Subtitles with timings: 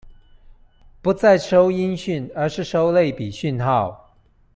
[1.03, 4.15] 不再收音訊而是收類比訊號